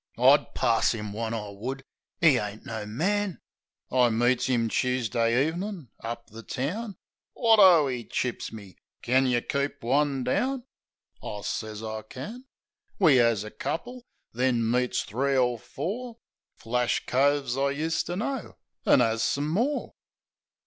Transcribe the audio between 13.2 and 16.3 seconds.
a couple; then meets three er four